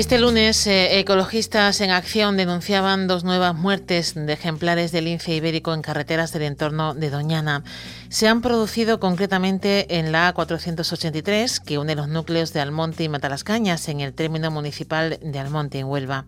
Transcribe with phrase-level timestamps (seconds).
[0.00, 5.74] Este lunes, eh, ecologistas en acción denunciaban dos nuevas muertes de ejemplares del lince ibérico
[5.74, 7.64] en carreteras del entorno de Doñana.
[8.08, 13.90] Se han producido concretamente en la A483, que une los núcleos de Almonte y Matalascañas,
[13.90, 16.24] en el término municipal de Almonte, en Huelva.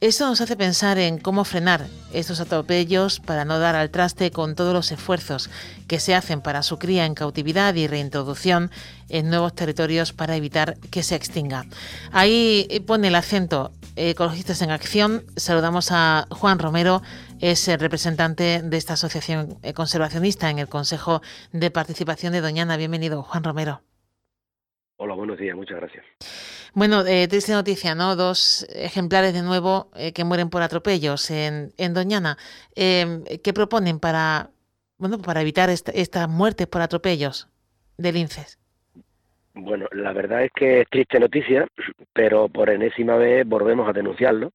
[0.00, 1.82] Esto nos hace pensar en cómo frenar
[2.14, 5.50] estos atropellos para no dar al traste con todos los esfuerzos
[5.88, 8.70] que se hacen para su cría en cautividad y reintroducción
[9.10, 11.66] en nuevos territorios para evitar que se extinga.
[12.12, 15.22] Ahí pone el acento Ecologistas en Acción.
[15.36, 17.02] Saludamos a Juan Romero,
[17.38, 21.20] es el representante de esta asociación conservacionista en el Consejo
[21.52, 22.78] de Participación de Doñana.
[22.78, 23.82] Bienvenido, Juan Romero.
[24.96, 26.04] Hola, buenos días, muchas gracias.
[26.72, 28.14] Bueno, eh, triste noticia, ¿no?
[28.14, 32.36] Dos ejemplares de nuevo eh, que mueren por atropellos en, en Doñana.
[32.76, 34.50] Eh, ¿Qué proponen para,
[34.98, 37.48] bueno, para evitar estas muertes por atropellos
[37.98, 38.58] de linces?
[39.54, 41.66] Bueno, la verdad es que es triste noticia,
[42.12, 44.52] pero por enésima vez volvemos a denunciarlo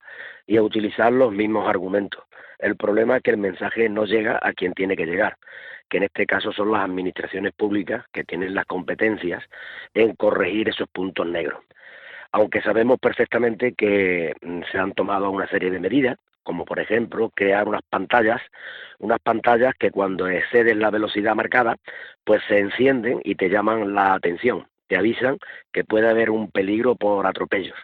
[0.47, 2.23] y a utilizar los mismos argumentos.
[2.59, 5.37] El problema es que el mensaje no llega a quien tiene que llegar
[5.89, 9.43] que en este caso son las administraciones públicas que tienen las competencias
[9.93, 11.59] en corregir esos puntos negros.
[12.35, 17.31] Aunque sabemos perfectamente que mm, se han tomado una serie de medidas, como por ejemplo
[17.33, 18.41] crear unas pantallas,
[18.99, 21.77] unas pantallas que cuando excedes la velocidad marcada,
[22.25, 25.37] pues se encienden y te llaman la atención, te avisan
[25.71, 27.77] que puede haber un peligro por atropellos.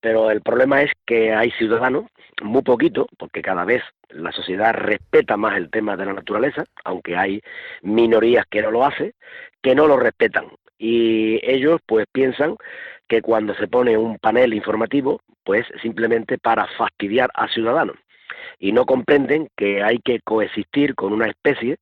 [0.00, 2.04] Pero el problema es que hay ciudadanos,
[2.42, 7.16] muy poquito, porque cada vez la sociedad respeta más el tema de la naturaleza, aunque
[7.16, 7.42] hay
[7.82, 9.12] minorías que no lo hacen,
[9.60, 10.46] que no lo respetan.
[10.78, 12.56] Y ellos pues piensan
[13.10, 17.96] que cuando se pone un panel informativo, pues simplemente para fastidiar a ciudadanos.
[18.60, 21.78] Y no comprenden que hay que coexistir con una especie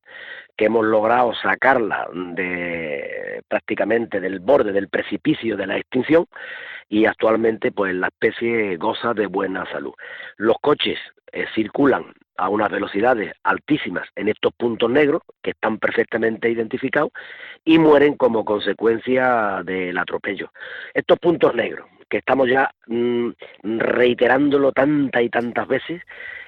[0.57, 6.25] que hemos logrado sacarla de prácticamente del borde del precipicio de la extinción
[6.89, 9.93] y actualmente pues la especie goza de buena salud.
[10.37, 10.97] Los coches
[11.31, 12.05] eh, circulan
[12.37, 17.11] a unas velocidades altísimas en estos puntos negros que están perfectamente identificados
[17.65, 20.51] y mueren como consecuencia del atropello.
[20.93, 23.29] Estos puntos negros, que estamos ya mm,
[23.61, 26.01] reiterándolo tantas y tantas veces,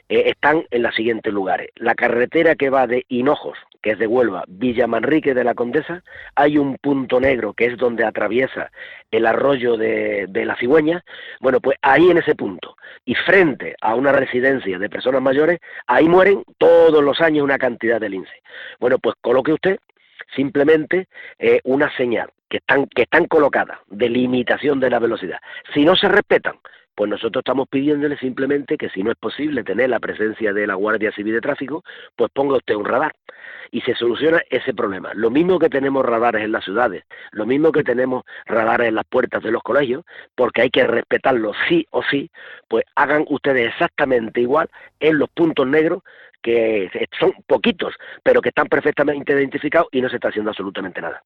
[0.09, 1.69] eh, están en los siguientes lugares.
[1.75, 6.03] La carretera que va de Hinojos, que es de Huelva, Villa Manrique de la Condesa,
[6.36, 8.72] hay un punto negro que es donde atraviesa
[9.09, 11.03] el arroyo de, de, la cigüeña.
[11.40, 12.75] Bueno, pues ahí en ese punto,
[13.06, 18.00] y frente a una residencia de personas mayores, ahí mueren todos los años una cantidad
[18.00, 18.42] de lince.
[18.80, 19.80] Bueno, pues coloque usted
[20.36, 21.08] simplemente
[21.40, 25.40] eh, una señal que están, que están colocadas de limitación de la velocidad.
[25.74, 26.56] Si no se respetan,
[26.96, 30.75] pues nosotros estamos pidiéndole simplemente que si no es posible tener la presencia de la
[30.75, 31.84] Guardia Civil de Tráfico,
[32.16, 33.13] pues ponga usted un radar
[33.71, 35.13] y se soluciona ese problema.
[35.13, 39.05] Lo mismo que tenemos radares en las ciudades, lo mismo que tenemos radares en las
[39.05, 40.03] puertas de los colegios,
[40.35, 42.29] porque hay que respetarlo sí o sí,
[42.67, 46.03] pues hagan ustedes exactamente igual en los puntos negros
[46.41, 47.94] que son poquitos,
[48.24, 51.24] pero que están perfectamente identificados y no se está haciendo absolutamente nada.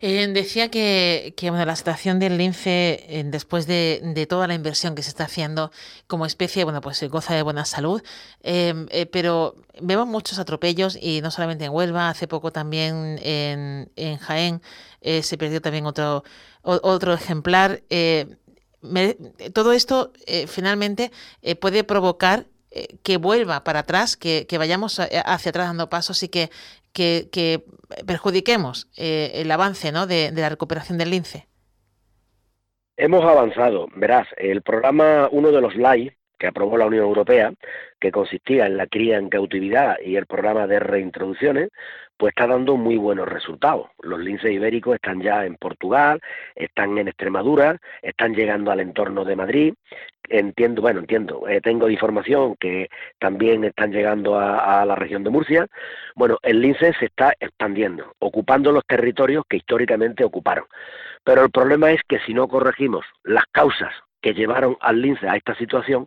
[0.00, 4.94] Eh, decía que, que bueno, la situación del lince, eh, después de, toda la inversión
[4.94, 5.70] que se está haciendo
[6.06, 8.02] como especie, bueno, pues goza de buena salud,
[8.42, 13.90] em, eh, pero vemos muchos atropellos y no solamente en Huelva, hace poco también en,
[13.96, 14.60] en Jaén
[15.22, 16.24] se perdió también otro,
[16.62, 17.82] otro ejemplar.
[19.52, 20.12] todo esto
[20.48, 21.12] finalmente
[21.60, 22.55] puede provocar eh,
[23.02, 26.50] que vuelva para atrás, que, vayamos hacia atrás dando pasos y que,
[26.96, 27.64] que,
[28.06, 30.06] perjudiquemos eh, el avance ¿no?
[30.06, 31.46] de, la recuperación del lince?
[32.96, 37.52] Hemos avanzado, verás, el programa, uno de los LAI que aprobó la Unión Europea,
[38.00, 41.70] que consistía en la cría en cautividad y el programa de reintroducciones,
[42.16, 43.88] pues está dando muy buenos resultados.
[44.02, 46.20] Los linces ibéricos están ya en Portugal,
[46.54, 49.74] están en Extremadura, están llegando al entorno de Madrid.
[50.28, 52.88] Entiendo, bueno, entiendo, eh, tengo información que
[53.18, 55.66] también están llegando a, la región de Murcia.
[56.14, 60.64] Bueno, el lince se está expandiendo, ocupando los territorios que históricamente ocuparon.
[61.22, 63.92] Pero el problema es que si no corregimos las causas
[64.26, 66.04] que llevaron al lince a esta situación,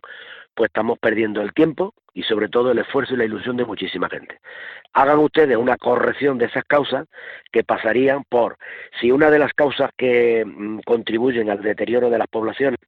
[0.54, 4.10] pues estamos perdiendo el tiempo y sobre todo el esfuerzo y la ilusión de muchísima
[4.10, 4.40] gente.
[4.92, 7.06] Hagan ustedes una corrección de esas causas
[7.50, 8.58] que pasarían por,
[9.00, 12.78] si una de las causas que mm, contribuyen al deterioro de las poblaciones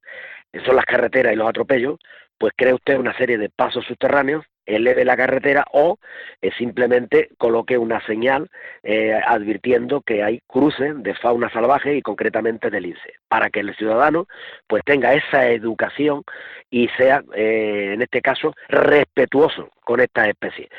[0.63, 1.97] son las carreteras y los atropellos,
[2.37, 5.99] pues cree usted una serie de pasos subterráneos eleve la carretera o
[6.41, 8.49] eh, simplemente coloque una señal
[8.83, 13.75] eh, advirtiendo que hay cruces de fauna salvaje y concretamente del lince, para que el
[13.75, 14.27] ciudadano
[14.67, 16.23] pues tenga esa educación
[16.69, 20.69] y sea, eh, en este caso, respetuoso con estas especies.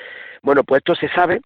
[0.43, 1.41] Bueno, pues esto se sabe,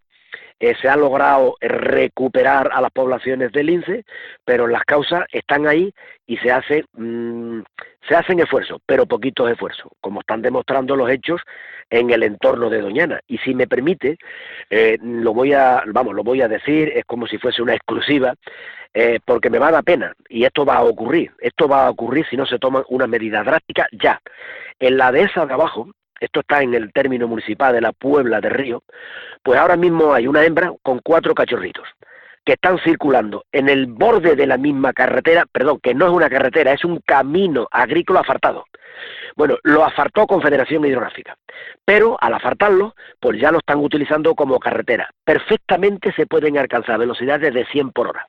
[0.60, 4.04] se ha logrado recuperar a las poblaciones del lince,
[4.44, 5.92] pero las causas están ahí
[6.26, 7.60] y se hace mm,
[8.08, 11.42] se hacen esfuerzos, pero poquitos esfuerzos, como están demostrando los hechos
[11.90, 13.20] en el entorno de Doñana.
[13.26, 14.18] Y si me permite,
[14.70, 18.34] eh, lo voy a, vamos, lo voy a decir, es como si fuese una exclusiva,
[18.94, 22.26] eh, porque me va a pena, y esto va a ocurrir, esto va a ocurrir
[22.28, 24.20] si no se toman una medida drástica ya.
[24.78, 25.90] En la dehesa de abajo,
[26.20, 28.82] esto está en el término municipal de la Puebla de Río,
[29.42, 31.86] pues ahora mismo hay una hembra con cuatro cachorritos
[32.44, 36.30] que están circulando en el borde de la misma carretera, perdón, que no es una
[36.30, 38.64] carretera, es un camino agrícola afartado.
[39.36, 41.36] Bueno, lo afartó Confederación Hidrográfica,
[41.84, 45.10] pero al afartarlo, pues ya lo están utilizando como carretera.
[45.24, 48.26] Perfectamente se pueden alcanzar velocidades de 100 por hora.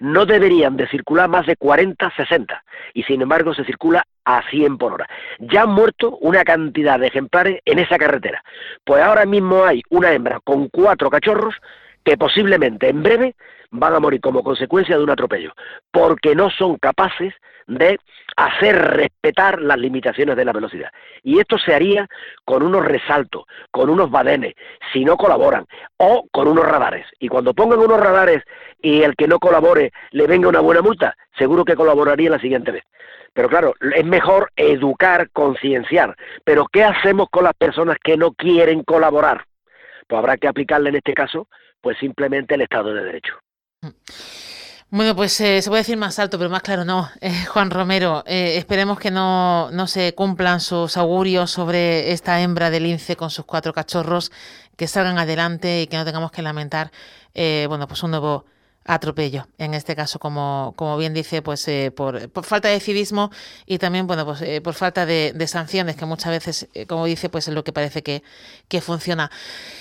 [0.00, 2.64] No deberían de circular más de 40, 60,
[2.94, 5.08] y sin embargo se circula a 100 por hora.
[5.38, 8.44] Ya han muerto una cantidad de ejemplares en esa carretera.
[8.84, 11.54] Pues ahora mismo hay una hembra con cuatro cachorros
[12.08, 13.34] que posiblemente en breve
[13.70, 15.52] van a morir como consecuencia de un atropello,
[15.90, 17.34] porque no son capaces
[17.66, 17.98] de
[18.34, 20.90] hacer respetar las limitaciones de la velocidad.
[21.22, 22.08] Y esto se haría
[22.46, 24.54] con unos resaltos, con unos badenes,
[24.90, 25.66] si no colaboran,
[25.98, 27.04] o con unos radares.
[27.18, 28.42] Y cuando pongan unos radares
[28.80, 32.70] y el que no colabore le venga una buena multa, seguro que colaboraría la siguiente
[32.70, 32.84] vez.
[33.34, 36.16] Pero claro, es mejor educar, concienciar.
[36.42, 39.44] Pero ¿qué hacemos con las personas que no quieren colaborar?
[40.06, 41.48] Pues habrá que aplicarle en este caso,
[41.80, 43.34] pues simplemente el Estado de Derecho.
[43.82, 43.88] Mm.
[44.90, 47.10] Bueno, pues eh, se puede decir más alto, pero más claro no.
[47.20, 52.70] Eh, Juan Romero, eh, esperemos que no, no se cumplan sus augurios sobre esta hembra
[52.70, 54.32] de lince con sus cuatro cachorros,
[54.76, 56.90] que salgan adelante y que no tengamos que lamentar,
[57.34, 58.46] bueno, pues un nuevo
[58.88, 59.46] atropello.
[59.58, 63.30] En este caso, como, como bien dice, pues eh, por, falta de civismo
[63.66, 67.28] y también, bueno, pues eh, por falta de, sanciones, que muchas veces, eh, como dice,
[67.28, 68.22] pues es lo que parece que,
[68.66, 69.30] que funciona.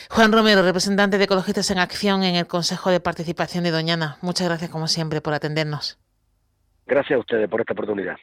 [0.09, 4.18] Juan Romero, representante de Ecologistas en Acción en el Consejo de Participación de Doñana.
[4.21, 5.98] Muchas gracias, como siempre, por atendernos.
[6.86, 8.18] Gracias a ustedes por esta oportunidad.